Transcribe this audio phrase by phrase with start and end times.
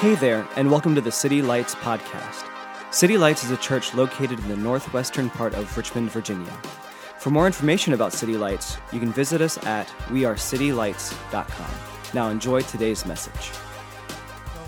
[0.00, 2.48] Hey there, and welcome to the City Lights podcast.
[2.90, 6.50] City Lights is a church located in the northwestern part of Richmond, Virginia.
[7.18, 11.70] For more information about City Lights, you can visit us at wearecitylights.com.
[12.14, 13.50] Now enjoy today's message.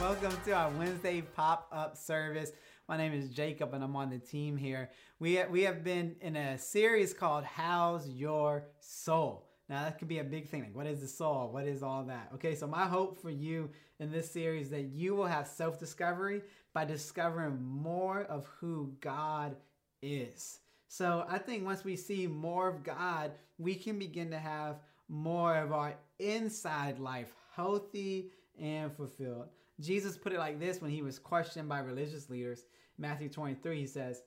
[0.00, 2.52] Well, welcome to our Wednesday pop up service.
[2.88, 4.88] My name is Jacob, and I'm on the team here.
[5.18, 10.18] We we have been in a series called "How's Your Soul." Now that could be
[10.18, 10.62] a big thing.
[10.62, 11.50] Like, what is the soul?
[11.52, 12.30] What is all that?
[12.34, 13.68] Okay, so my hope for you
[14.00, 19.56] in this series that you will have self discovery by discovering more of who God
[20.02, 20.60] is.
[20.88, 24.76] So I think once we see more of God, we can begin to have
[25.08, 28.30] more of our inside life healthy
[28.60, 29.48] and fulfilled.
[29.80, 32.64] Jesus put it like this when he was questioned by religious leaders.
[32.98, 34.22] Matthew 23, he says,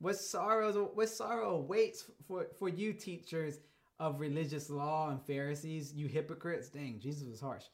[0.00, 3.58] What sorrows what sorrow awaits for, for you teachers
[3.98, 6.68] of religious law and Pharisees, you hypocrites?
[6.68, 7.64] Dang, Jesus was harsh.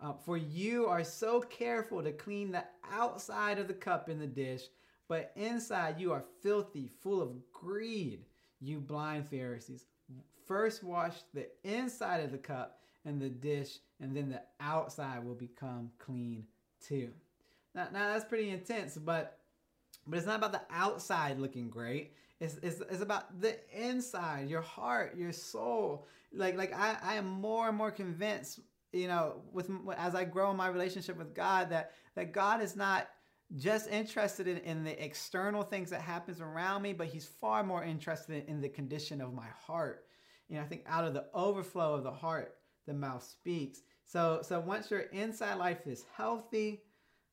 [0.00, 4.26] Uh, for you are so careful to clean the outside of the cup in the
[4.26, 4.62] dish,
[5.08, 8.24] but inside you are filthy, full of greed,
[8.60, 9.84] you blind Pharisees.
[10.46, 15.34] First wash the inside of the cup and the dish, and then the outside will
[15.34, 16.44] become clean
[16.84, 17.10] too.
[17.74, 19.38] Now, now that's pretty intense, but
[20.06, 22.14] but it's not about the outside looking great.
[22.42, 26.06] It's, it's, it's about the inside, your heart, your soul.
[26.34, 28.60] Like like I, I am more and more convinced
[28.92, 32.76] you know, with as I grow in my relationship with God, that that God is
[32.76, 33.08] not
[33.56, 37.82] just interested in, in the external things that happens around me, but He's far more
[37.82, 40.04] interested in, in the condition of my heart.
[40.48, 42.56] You know, I think out of the overflow of the heart,
[42.86, 43.80] the mouth speaks.
[44.04, 46.82] So, so once your inside life is healthy,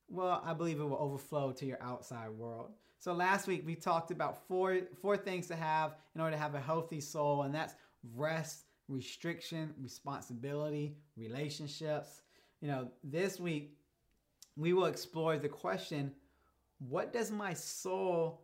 [0.08, 2.72] well, I believe it will overflow to your outside world.
[3.00, 6.54] So last week we talked about four four things to have in order to have
[6.54, 7.76] a healthy soul, and that's
[8.14, 12.22] rest, restriction, responsibility, relationships.
[12.60, 13.78] You know, this week
[14.58, 16.12] we will explore the question
[16.80, 18.42] what does my soul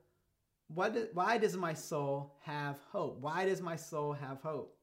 [0.68, 3.20] what do, why does my soul have hope?
[3.20, 4.76] Why does my soul have hope?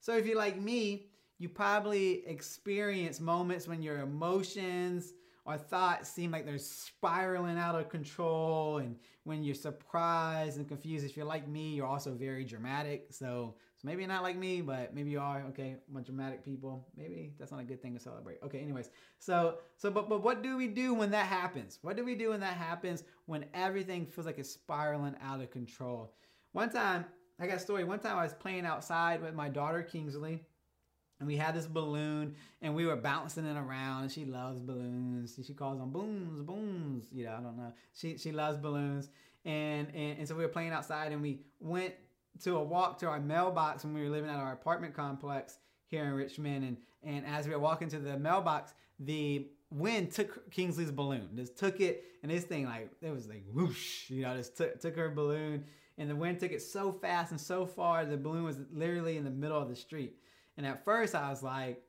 [0.00, 1.06] So if you're like me,
[1.38, 5.14] you probably experience moments when your emotions
[5.44, 11.04] or thoughts seem like they're spiraling out of control and when you're surprised and confused
[11.04, 14.94] if you're like me you're also very dramatic so so maybe not like me, but
[14.94, 15.42] maybe you are.
[15.48, 16.86] Okay, dramatic people.
[16.96, 18.38] Maybe that's not a good thing to celebrate.
[18.44, 18.90] Okay, anyways.
[19.18, 21.80] So so but but what do we do when that happens?
[21.82, 25.50] What do we do when that happens when everything feels like it's spiraling out of
[25.50, 26.14] control?
[26.52, 27.06] One time,
[27.40, 27.82] I got a story.
[27.82, 30.44] One time I was playing outside with my daughter Kingsley.
[31.22, 34.02] And we had this balloon and we were bouncing it around.
[34.02, 35.38] And she loves balloons.
[35.46, 37.06] She calls them booms, booms.
[37.12, 37.72] You know, I don't know.
[37.94, 39.08] She she loves balloons.
[39.44, 41.94] And, and and so we were playing outside and we went
[42.42, 46.04] to a walk to our mailbox when we were living at our apartment complex here
[46.04, 46.64] in Richmond.
[46.64, 51.56] And, and as we were walking to the mailbox, the wind took Kingsley's balloon, just
[51.56, 54.96] took it, and this thing like it was like whoosh, you know, just took took
[54.96, 55.64] her balloon,
[55.98, 59.24] and the wind took it so fast and so far, the balloon was literally in
[59.24, 60.16] the middle of the street.
[60.56, 61.82] And at first, I was like,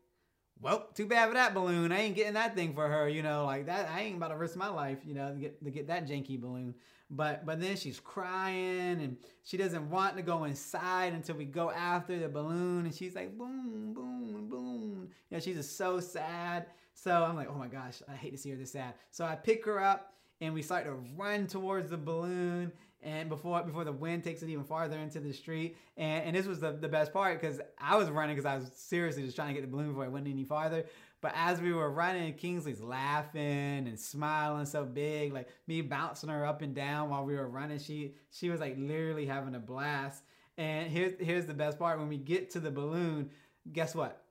[0.59, 1.91] "Well, too bad for that balloon.
[1.91, 3.90] I ain't getting that thing for her, you know, like that.
[3.90, 6.40] I ain't about to risk my life, you know, to get to get that janky
[6.40, 6.75] balloon."
[7.09, 11.69] But but then she's crying and she doesn't want to go inside until we go
[11.69, 15.09] after the balloon and she's like boom boom boom.
[15.29, 16.68] You know she's just so sad.
[16.96, 18.96] So I'm like oh my gosh I hate to see her this sad.
[19.12, 22.71] So I pick her up and we start to run towards the balloon
[23.01, 26.45] and before before the wind takes it even farther into the street and, and this
[26.45, 29.49] was the, the best part because i was running because i was seriously just trying
[29.49, 30.85] to get the balloon before it went any farther
[31.23, 36.45] but as we were running, Kingsley's laughing and smiling so big, like me bouncing her
[36.45, 37.79] up and down while we were running.
[37.79, 40.21] She she was like literally having a blast.
[40.57, 43.29] And here's here's the best part: when we get to the balloon,
[43.71, 44.21] guess what?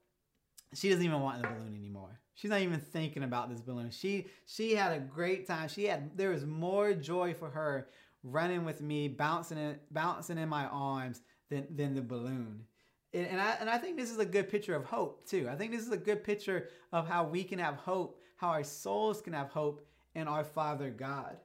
[0.74, 2.20] She doesn't even want the balloon anymore.
[2.34, 3.90] She's not even thinking about this balloon.
[3.90, 5.68] She she had a great time.
[5.68, 7.88] She had there was more joy for her
[8.22, 12.64] running with me, bouncing in bouncing in my arms than than the balloon
[13.14, 15.48] and I and I think this is a good picture of hope too.
[15.50, 18.64] I think this is a good picture of how we can have hope, how our
[18.64, 21.36] souls can have hope in our Father God.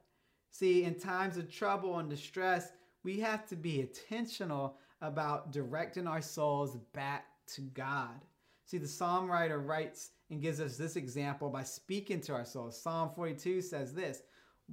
[0.51, 2.71] See, in times of trouble and distress,
[3.03, 8.23] we have to be intentional about directing our souls back to God.
[8.65, 12.79] See, the psalm writer writes and gives us this example by speaking to our souls.
[12.81, 14.21] Psalm 42 says this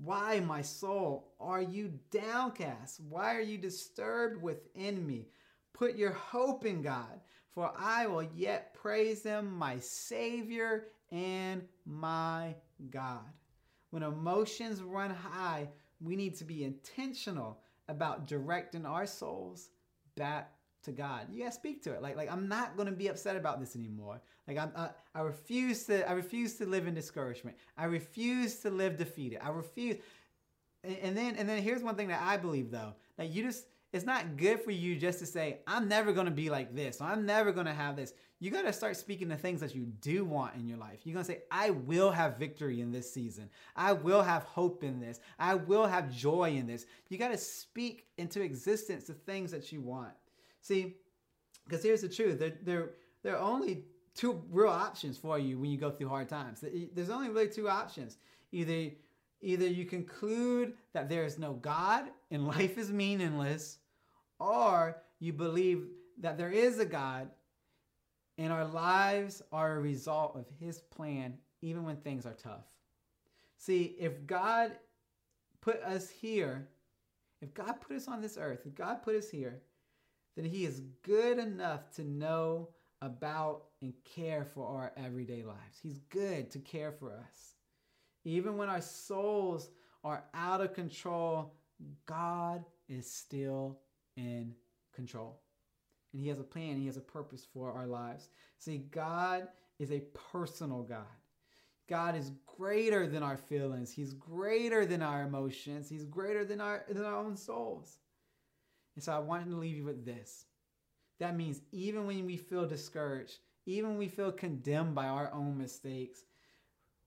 [0.02, 3.00] Why, my soul, are you downcast?
[3.08, 5.28] Why are you disturbed within me?
[5.72, 7.20] Put your hope in God,
[7.52, 12.54] for I will yet praise him, my Savior and my
[12.90, 13.24] God.
[13.90, 15.68] When emotions run high,
[16.00, 19.68] we need to be intentional about directing our souls
[20.16, 20.53] back
[20.84, 21.26] to God.
[21.30, 22.02] You gotta speak to it.
[22.02, 24.20] Like, like I'm not gonna be upset about this anymore.
[24.46, 27.56] Like I'm, I, I refuse to, I refuse to live in discouragement.
[27.76, 29.40] I refuse to live defeated.
[29.42, 29.96] I refuse.
[30.82, 33.66] And, and then, and then here's one thing that I believe though, that you just,
[33.92, 37.00] it's not good for you just to say, I'm never gonna be like this.
[37.00, 38.12] I'm never gonna have this.
[38.40, 41.00] You gotta start speaking the things that you do want in your life.
[41.04, 43.48] You're gonna say, I will have victory in this season.
[43.76, 45.20] I will have hope in this.
[45.38, 46.86] I will have joy in this.
[47.08, 50.12] You gotta speak into existence the things that you want.
[50.64, 50.94] See,
[51.66, 52.90] because here's the truth there, there,
[53.22, 53.84] there are only
[54.14, 56.64] two real options for you when you go through hard times.
[56.94, 58.16] There's only really two options.
[58.50, 58.90] Either,
[59.42, 63.76] either you conclude that there is no God and life is meaningless,
[64.40, 65.88] or you believe
[66.20, 67.28] that there is a God
[68.38, 72.64] and our lives are a result of his plan, even when things are tough.
[73.58, 74.72] See, if God
[75.60, 76.68] put us here,
[77.42, 79.60] if God put us on this earth, if God put us here,
[80.36, 82.70] then He is good enough to know
[83.00, 85.78] about and care for our everyday lives.
[85.82, 87.54] He's good to care for us.
[88.24, 89.70] Even when our souls
[90.02, 91.54] are out of control,
[92.06, 93.78] God is still
[94.16, 94.54] in
[94.94, 95.40] control.
[96.12, 98.28] And He has a plan, He has a purpose for our lives.
[98.58, 99.48] See, God
[99.78, 101.04] is a personal God.
[101.88, 103.92] God is greater than our feelings.
[103.92, 105.88] He's greater than our emotions.
[105.88, 107.98] He's greater than our, than our own souls.
[108.94, 110.46] And so I wanted to leave you with this.
[111.20, 115.56] That means even when we feel discouraged, even when we feel condemned by our own
[115.56, 116.24] mistakes,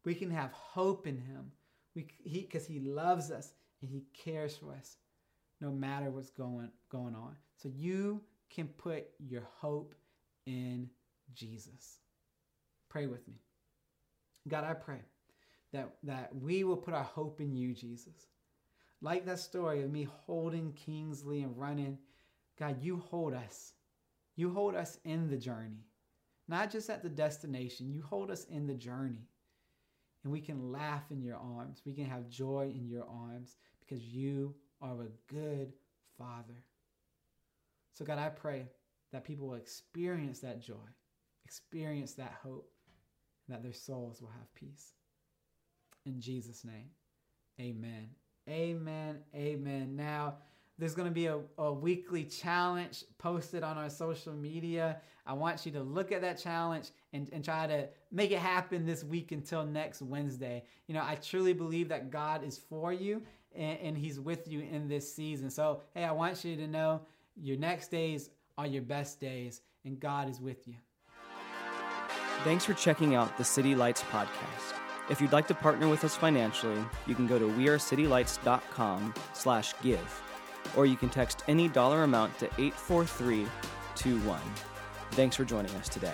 [0.06, 1.52] we can have hope in Him.
[1.94, 4.98] Because he, he loves us and He cares for us,
[5.62, 7.36] no matter what's going going on.
[7.56, 9.96] So you can put your hope
[10.46, 10.90] in
[11.34, 11.98] Jesus.
[12.90, 13.42] Pray with me.
[14.48, 15.02] God, I pray
[15.74, 18.28] that, that we will put our hope in you, Jesus.
[19.02, 22.00] Like that story of me holding Kingsley and running,
[22.58, 23.74] God, you hold us.
[24.36, 25.88] You hold us in the journey,
[26.48, 27.92] not just at the destination.
[27.92, 29.28] You hold us in the journey.
[30.24, 31.82] And we can laugh in your arms.
[31.86, 35.74] We can have joy in your arms because you are a good
[36.18, 36.64] Father.
[37.94, 38.68] So, God, I pray
[39.12, 40.76] that people will experience that joy,
[41.46, 42.70] experience that hope,
[43.48, 44.94] and that their souls will have peace.
[46.06, 46.90] In Jesus' name,
[47.60, 48.10] amen.
[48.50, 49.20] Amen.
[49.36, 49.96] Amen.
[49.96, 50.36] Now,
[50.80, 54.98] there's going to be a, a weekly challenge posted on our social media.
[55.26, 58.86] I want you to look at that challenge and, and try to make it happen
[58.86, 60.64] this week until next Wednesday.
[60.88, 63.24] You know, I truly believe that God is for you
[63.56, 65.50] and, and He's with you in this season.
[65.50, 67.02] So, hey, I want you to know
[67.36, 70.76] your next days are your best days, and God is with you.
[72.44, 74.87] Thanks for checking out the City Lights podcast.
[75.10, 80.22] If you'd like to partner with us financially, you can go to wearecitylights.com slash give,
[80.76, 84.40] or you can text any dollar amount to 84321.
[85.12, 86.14] Thanks for joining us today.